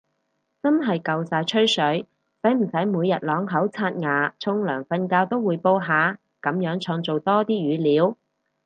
[0.63, 2.07] 真係夠晒吹水，
[2.43, 8.17] 使唔使每日啷口刷牙沖涼瞓覺都滙報下，噉樣創造多啲語料